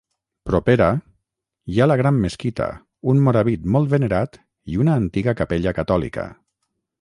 [0.49, 0.85] Propera,
[1.73, 2.69] hi ha la gran mesquita,
[3.13, 4.41] un morabit molt venerat
[4.75, 6.27] i una antiga capella catòlica.